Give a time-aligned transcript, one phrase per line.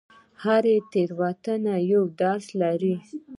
[0.43, 2.95] هره تېروتنه یو درس لري.